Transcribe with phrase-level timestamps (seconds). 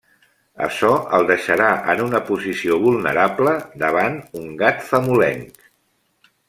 [0.67, 3.55] Açò el deixarà en una posició vulnerable
[3.87, 5.67] davant un gat famolenc.